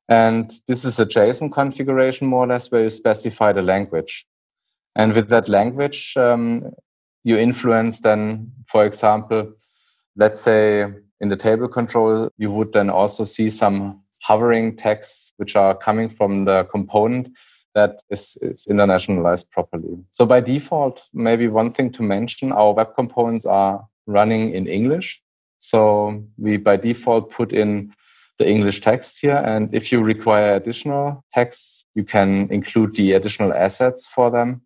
[0.10, 4.26] and this is a JSON configuration more or less where you specify the language,
[4.96, 6.72] and with that language um,
[7.24, 9.54] you influence then, for example,
[10.16, 10.86] let's say
[11.22, 16.10] in the table control you would then also see some hovering texts which are coming
[16.10, 17.30] from the component
[17.76, 19.98] that is, is internationalized properly.
[20.12, 25.22] So by default, maybe one thing to mention, our web components are running in English.
[25.60, 27.94] So we by default put in
[28.40, 29.36] the English text here.
[29.36, 34.62] And if you require additional texts, you can include the additional assets for them.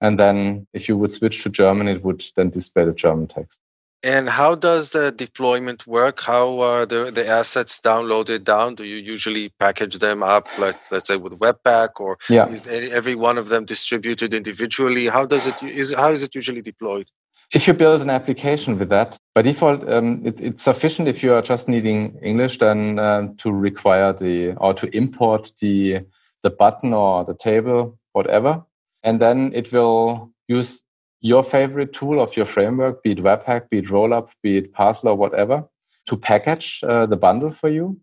[0.00, 3.60] And then if you would switch to German, it would then display the German text.
[4.04, 6.20] And how does the deployment work?
[6.20, 8.76] How are the, the assets downloaded down?
[8.76, 12.46] Do you usually package them up, like let's say with Webpack, or yeah.
[12.46, 15.08] is every one of them distributed individually?
[15.08, 17.08] How does it is how is it usually deployed?
[17.54, 21.32] If you build an application with that, by default, um, it, it's sufficient if you
[21.32, 26.00] are just needing English, then uh, to require the or to import the
[26.42, 28.62] the button or the table, whatever,
[29.02, 30.82] and then it will use
[31.20, 35.08] your favorite tool of your framework, be it Webpack, be it Rollup, be it Parcel
[35.08, 35.64] or whatever,
[36.06, 37.98] to package uh, the bundle for you.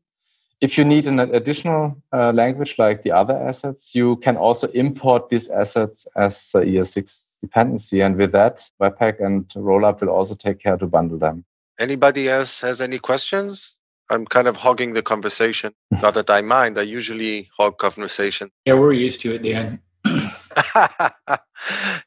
[0.61, 5.29] If you need an additional uh, language like the other assets, you can also import
[5.29, 8.01] these assets as uh, ES6 dependency.
[8.01, 11.43] And with that, Webpack and Rollup will also take care to bundle them.
[11.77, 13.77] Anybody else has any questions?
[14.09, 15.73] I'm kind of hogging the conversation.
[16.01, 16.79] Not that I mind.
[16.79, 18.49] I usually hog conversation.
[18.65, 19.81] Yeah, we're used to it, Dan.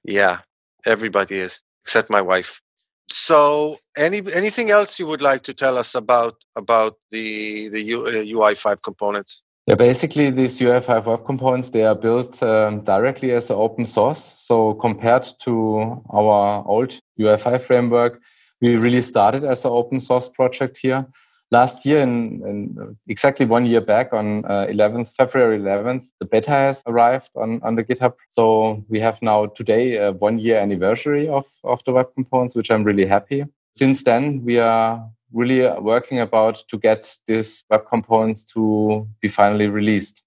[0.05, 0.39] yeah
[0.87, 2.61] everybody is except my wife
[3.11, 8.07] so any anything else you would like to tell us about about the the U,
[8.07, 9.43] uh, ui5 components?
[9.67, 14.35] Yeah basically these ui5 web components they are built um, directly as open source.
[14.37, 18.21] So compared to our old ui5 framework
[18.61, 21.07] we really started as an open source project here
[21.51, 26.51] last year, in, in, exactly one year back on uh, 11th February 11th, the beta
[26.51, 28.15] has arrived on, on the GitHub.
[28.31, 32.71] So we have now today a one year anniversary of, of the web components, which
[32.71, 33.45] I'm really happy.
[33.75, 39.69] Since then, we are really working about to get these web components to be finally
[39.69, 40.23] released.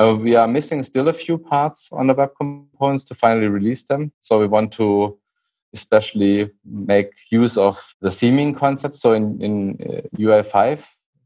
[0.00, 3.82] Uh, we are missing still a few parts on the web components to finally release
[3.84, 4.12] them.
[4.20, 5.18] So we want to
[5.74, 8.96] especially make use of the theming concept.
[8.98, 10.82] So in, in UI5 uh,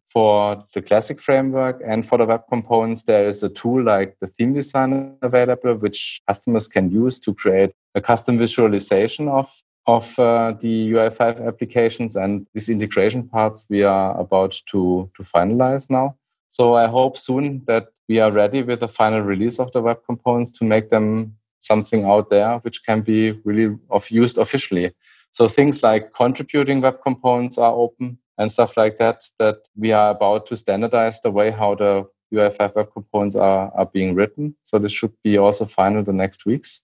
[0.09, 4.29] for the classic framework and for the web components, there is a tool like the
[4.29, 9.51] theme designer available, which customers can use to create a custom visualization of
[9.87, 15.91] of uh, the UI5 applications and these integration parts we are about to, to finalize
[15.91, 16.17] now.
[16.49, 19.99] So I hope soon that we are ready with the final release of the web
[20.07, 24.92] components to make them something out there which can be really of used officially.
[25.33, 30.11] So things like contributing web components are open and stuff like that, that we are
[30.11, 34.57] about to standardize the way how the UI5 web components are, are being written.
[34.64, 36.83] So this should be also final the next weeks.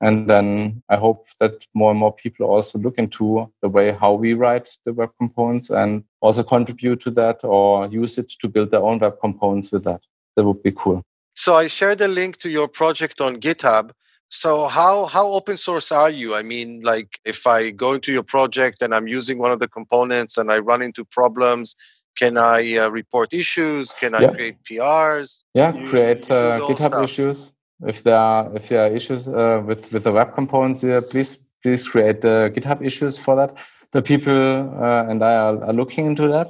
[0.00, 4.12] And then I hope that more and more people also look into the way how
[4.14, 8.70] we write the web components and also contribute to that or use it to build
[8.70, 10.02] their own web components with that.
[10.36, 11.02] That would be cool.
[11.36, 13.92] So I shared a link to your project on GitHub.
[14.34, 16.34] So how how open source are you?
[16.34, 19.68] I mean, like if I go into your project and I'm using one of the
[19.68, 21.76] components and I run into problems,
[22.18, 23.92] can I uh, report issues?
[23.92, 24.30] Can I yeah.
[24.30, 25.42] create PRs?
[25.54, 27.04] Yeah, you, create you uh, GitHub stuff.
[27.04, 27.52] issues.
[27.86, 31.38] If there are if there are issues uh, with with the web components, here, please
[31.62, 33.56] please create the GitHub issues for that.
[33.92, 36.48] The people uh, and I are, are looking into that.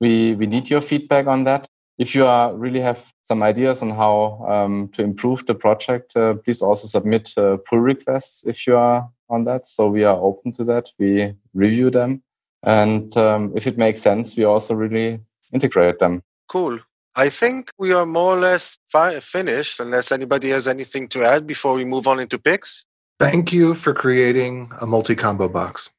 [0.00, 1.66] We we need your feedback on that
[1.98, 6.34] if you are really have some ideas on how um, to improve the project, uh,
[6.34, 9.66] please also submit uh, pull requests if you are on that.
[9.66, 10.90] So we are open to that.
[10.98, 12.22] We review them.
[12.62, 15.20] And um, if it makes sense, we also really
[15.52, 16.22] integrate them.
[16.48, 16.80] Cool.
[17.16, 21.46] I think we are more or less fi- finished, unless anybody has anything to add
[21.46, 22.86] before we move on into picks.
[23.20, 25.90] Thank you for creating a multi combo box.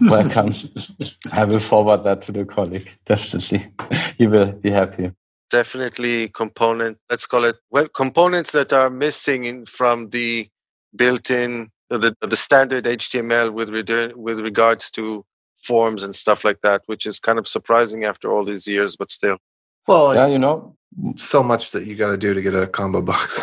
[0.00, 0.54] Welcome.
[1.32, 2.90] I will forward that to the colleague.
[3.06, 3.72] Definitely,
[4.18, 5.12] he will be happy.
[5.50, 6.98] Definitely, component.
[7.10, 10.48] Let's call it well, components that are missing in, from the
[10.94, 13.68] built-in the, the standard HTML with
[14.16, 15.24] with regards to
[15.62, 19.10] forms and stuff like that, which is kind of surprising after all these years, but
[19.10, 19.38] still.
[19.86, 20.76] Well, yeah, you know,
[21.16, 23.40] so much that you got to do to get a combo box.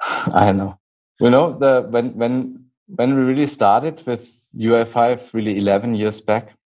[0.32, 0.78] I know.
[1.20, 6.56] You know, the when when when we really started with UI5, really 11 years back,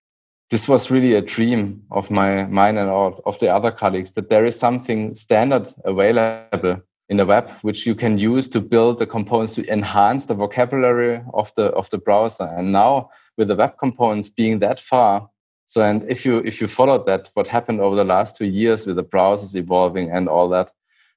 [0.50, 4.28] this was really a dream of my mine and of, of the other colleagues that
[4.28, 9.06] there is something standard available in the web which you can use to build the
[9.06, 12.44] components to enhance the vocabulary of the of the browser.
[12.44, 15.28] And now with the web components being that far
[15.66, 18.86] so and if you if you followed that what happened over the last two years
[18.86, 20.70] with the browsers evolving and all that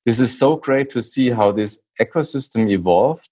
[0.05, 3.29] this is so great to see how this ecosystem evolved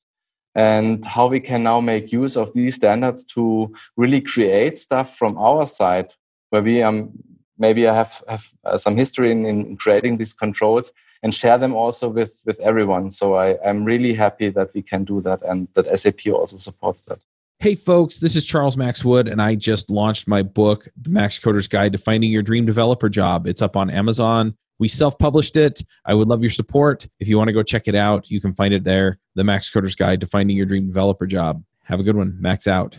[0.56, 5.38] and how we can now make use of these standards to really create stuff from
[5.38, 6.14] our side
[6.50, 7.12] where we um,
[7.58, 10.94] maybe have, have uh, some history in, in creating these controls
[11.24, 13.12] and share them also with with everyone.
[13.12, 17.04] So I, I'm really happy that we can do that and that SAP also supports
[17.04, 17.20] that.
[17.60, 21.40] Hey, folks, this is Charles Max Wood, and I just launched my book, The Max
[21.40, 23.48] Coder's Guide to Finding Your Dream Developer Job.
[23.48, 24.56] It's up on Amazon.
[24.80, 25.84] We self published it.
[26.06, 27.08] I would love your support.
[27.20, 29.70] If you want to go check it out, you can find it there The Max
[29.70, 31.64] Coder's Guide to Finding Your Dream Developer Job.
[31.84, 32.36] Have a good one.
[32.40, 32.98] Max out.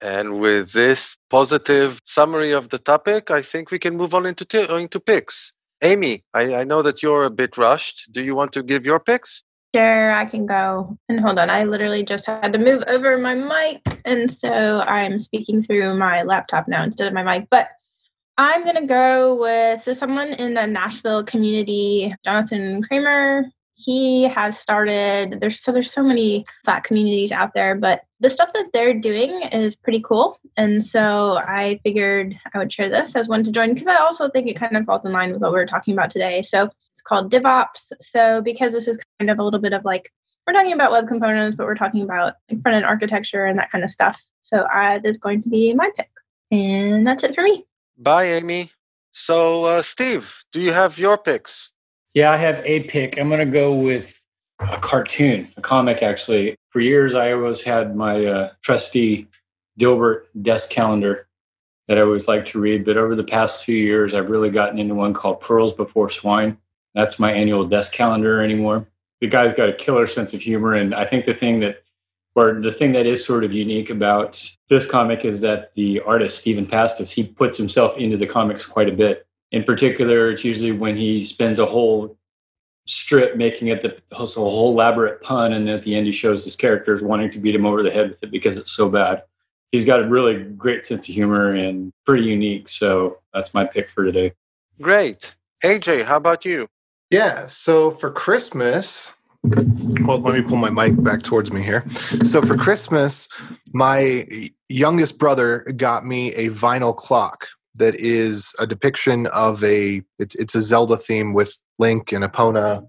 [0.00, 4.44] And with this positive summary of the topic, I think we can move on into,
[4.44, 5.52] t- into picks.
[5.82, 8.08] Aimee, I, I know that you're a bit rushed.
[8.12, 9.44] Do you want to give your picks?
[9.74, 10.98] Sure, I can go.
[11.08, 13.82] And hold on, I literally just had to move over my mic.
[14.04, 17.48] And so I'm speaking through my laptop now instead of my mic.
[17.50, 17.68] But
[18.36, 24.58] I'm going to go with so someone in the Nashville community, Jonathan Kramer he has
[24.58, 28.94] started there's so there's so many Slack communities out there but the stuff that they're
[28.94, 30.38] doing is pretty cool.
[30.56, 34.28] And so i figured i would share this as one to join because i also
[34.28, 36.42] think it kind of falls in line with what we are talking about today.
[36.42, 37.92] So it's called Div Ops.
[38.00, 40.12] So because this is kind of a little bit of like
[40.46, 43.72] we're talking about web components but we're talking about like front end architecture and that
[43.72, 44.20] kind of stuff.
[44.42, 46.10] So uh, this is going to be my pick.
[46.50, 47.64] And that's it for me
[47.96, 48.70] bye Aimee
[49.12, 51.70] so uh, steve do you have your picks
[52.14, 53.18] yeah, I have a pick.
[53.18, 54.22] I'm going to go with
[54.60, 56.56] a cartoon, a comic actually.
[56.70, 59.28] For years, I always had my uh, trusty
[59.78, 61.26] Dilbert desk calendar
[61.88, 62.84] that I always liked to read.
[62.84, 66.56] But over the past few years, I've really gotten into one called Pearls Before Swine.
[66.94, 68.86] That's my annual desk calendar anymore.
[69.20, 70.74] The guy's got a killer sense of humor.
[70.74, 71.82] And I think the thing that,
[72.34, 76.38] or the thing that is sort of unique about this comic is that the artist,
[76.38, 80.72] Stephan Pastis, he puts himself into the comics quite a bit in particular, it's usually
[80.72, 82.18] when he spends a whole
[82.88, 86.56] strip making it the a whole elaborate pun, and at the end he shows his
[86.56, 89.22] characters wanting to beat him over the head with it because it's so bad.
[89.70, 92.68] He's got a really great sense of humor and pretty unique.
[92.68, 94.32] So that's my pick for today.
[94.82, 95.36] Great.
[95.62, 96.66] AJ, how about you?
[97.10, 97.46] Yeah.
[97.46, 99.12] So for Christmas,
[99.44, 101.84] well, let me pull my mic back towards me here.
[102.24, 103.28] So for Christmas,
[103.72, 104.26] my
[104.68, 110.54] youngest brother got me a vinyl clock that is a depiction of a it's, it's
[110.54, 112.86] a Zelda theme with Link and Epona,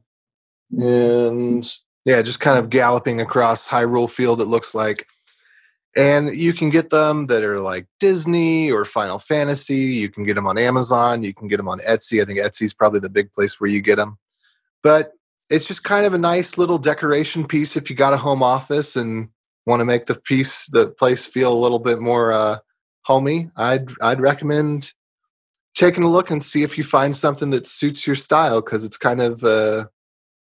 [0.71, 1.69] and
[2.05, 4.39] yeah, just kind of galloping across Hyrule Field.
[4.39, 5.07] It looks like,
[5.97, 9.75] and you can get them that are like Disney or Final Fantasy.
[9.75, 11.23] You can get them on Amazon.
[11.23, 12.21] You can get them on Etsy.
[12.21, 14.17] I think Etsy's probably the big place where you get them,
[14.83, 15.14] but
[15.49, 18.95] it's just kind of a nice little decoration piece if you got a home office
[18.95, 19.29] and
[19.65, 22.57] want to make the piece the place feel a little bit more uh,
[23.07, 24.93] homie, I'd I'd recommend
[25.75, 28.97] taking a look and see if you find something that suits your style because it's
[28.97, 29.89] kind of a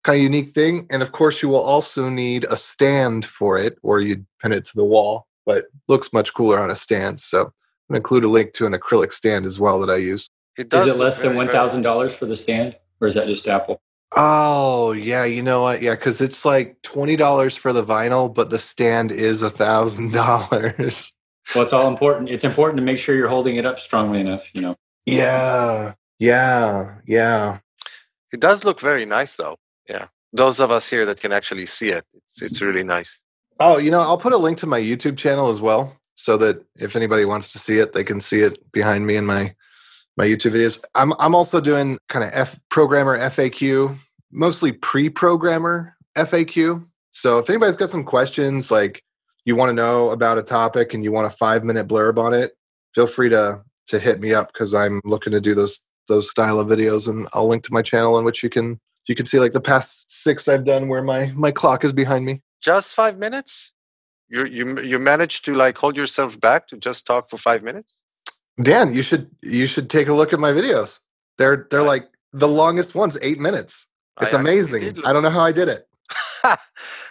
[0.05, 0.86] kind of unique thing.
[0.91, 4.64] And of course, you will also need a stand for it, or you'd pin it
[4.66, 5.26] to the wall.
[5.47, 7.20] But looks much cooler on a stand.
[7.20, 7.53] So I'm
[7.88, 10.28] gonna include a link to an acrylic stand as well that I use.
[10.57, 13.49] It is it less than one thousand dollars for the stand, or is that just
[13.49, 13.80] Apple?
[14.17, 15.83] Oh yeah, you know what?
[15.83, 20.13] Yeah, because it's like twenty dollars for the vinyl, but the stand is a thousand
[20.13, 21.13] dollars.
[21.55, 22.31] Well, it's all important.
[22.31, 24.77] It's important to make sure you're holding it up strongly enough, you know.
[25.07, 25.95] Yeah.
[26.19, 26.97] Yeah.
[27.07, 27.59] Yeah.
[28.33, 29.57] It does look very nice though.
[29.89, 30.07] Yeah.
[30.33, 33.21] Those of us here that can actually see it, it's it's really nice.
[33.59, 36.65] Oh, you know, I'll put a link to my YouTube channel as well so that
[36.77, 39.55] if anybody wants to see it, they can see it behind me in my
[40.21, 40.85] my YouTube videos.
[40.95, 43.97] I'm I'm also doing kind of F programmer FAQ,
[44.31, 46.85] mostly pre-programmer FAQ.
[47.11, 49.03] So if anybody's got some questions like
[49.47, 52.35] you want to know about a topic and you want a five minute blurb on
[52.35, 52.53] it,
[52.95, 56.61] feel free to to hit me up because I'm looking to do those those style
[56.61, 59.41] of videos and I'll link to my channel in which you can you can see
[59.41, 62.43] like the past six I've done where my my clock is behind me.
[62.61, 63.73] Just five minutes?
[64.29, 68.00] You you you managed to like hold yourself back to just talk for five minutes.
[68.63, 71.01] Dan, you should you should take a look at my videos.
[71.39, 73.87] They're they're like the longest ones, eight minutes.
[74.21, 74.99] It's I amazing.
[75.05, 75.89] I don't know how I did it.
[76.45, 76.59] I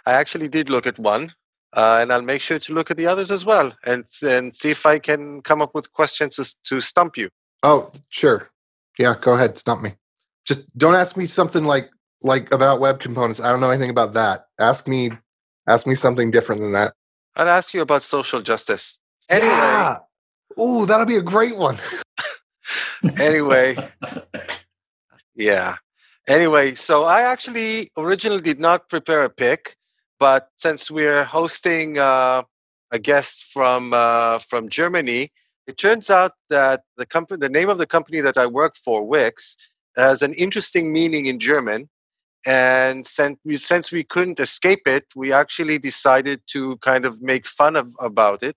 [0.06, 1.34] actually did look at one,
[1.72, 4.70] uh, and I'll make sure to look at the others as well, and and see
[4.70, 7.30] if I can come up with questions to, to stump you.
[7.62, 8.48] Oh, sure.
[8.98, 9.94] Yeah, go ahead, stump me.
[10.44, 11.90] Just don't ask me something like
[12.22, 13.40] like about web components.
[13.40, 14.46] I don't know anything about that.
[14.58, 15.10] Ask me
[15.66, 16.94] ask me something different than that.
[17.36, 18.98] I'll ask you about social justice.
[19.28, 19.98] Anyway, Yeah.
[20.58, 21.78] Ooh, that'll be a great one.
[23.18, 23.76] anyway,
[25.34, 25.76] yeah.
[26.28, 29.76] Anyway, so I actually originally did not prepare a pick,
[30.18, 32.42] but since we're hosting uh,
[32.90, 35.32] a guest from uh, from Germany,
[35.66, 39.06] it turns out that the company, the name of the company that I work for,
[39.06, 39.56] Wix,
[39.96, 41.88] has an interesting meaning in German.
[42.46, 47.46] And since we, since we couldn't escape it, we actually decided to kind of make
[47.46, 48.56] fun of about it.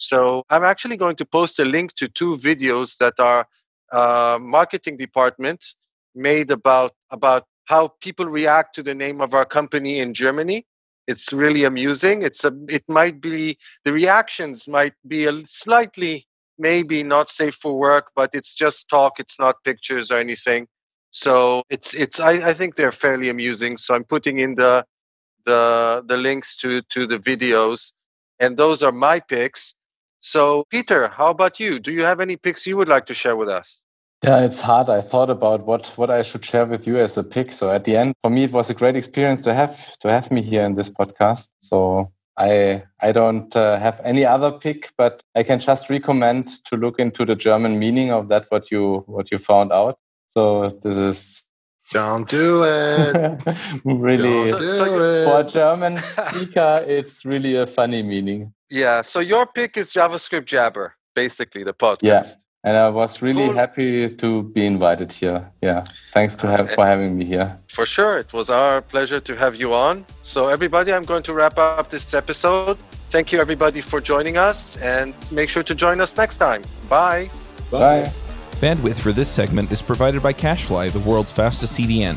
[0.00, 3.46] So I'm actually going to post a link to two videos that our
[3.92, 5.74] uh, marketing department
[6.14, 10.66] made about about how people react to the name of our company in Germany.
[11.06, 12.22] It's really amusing.
[12.22, 16.26] It's a it might be the reactions might be a slightly
[16.58, 19.20] maybe not safe for work, but it's just talk.
[19.20, 20.66] It's not pictures or anything.
[21.10, 23.76] So it's it's I, I think they're fairly amusing.
[23.76, 24.86] So I'm putting in the
[25.44, 27.92] the the links to to the videos,
[28.38, 29.74] and those are my picks.
[30.20, 31.78] So Peter, how about you?
[31.80, 33.82] Do you have any picks you would like to share with us?
[34.22, 34.90] Yeah, it's hard.
[34.90, 37.52] I thought about what what I should share with you as a pick.
[37.52, 40.30] So at the end, for me, it was a great experience to have to have
[40.30, 41.48] me here in this podcast.
[41.58, 46.76] So I I don't uh, have any other pick, but I can just recommend to
[46.76, 49.98] look into the German meaning of that what you what you found out.
[50.28, 51.44] So this is
[51.92, 53.40] Don't do it.
[53.84, 55.24] really Don't do So- so it.
[55.24, 58.52] for a German speaker, it's really a funny meaning.
[58.70, 59.02] Yeah.
[59.02, 62.02] So your pick is JavaScript Jabber, basically the podcast.
[62.02, 62.24] Yeah.
[62.62, 63.54] And I was really Cool.
[63.54, 65.50] happy to be invited here.
[65.62, 67.58] Yeah, thanks to uh, have eh, for having me here.
[67.68, 68.18] For sure.
[68.18, 70.04] It was our pleasure to have you on.
[70.22, 72.76] So, everybody, I'm going to wrap up this episode.
[73.08, 76.62] Thank you, everybody, for joining us, and make sure to join us next time.
[76.90, 77.30] Bye.
[77.70, 78.12] Bye.
[78.60, 82.16] Bandwidth for this segment is provided by CacheFly, the world's fastest CDN.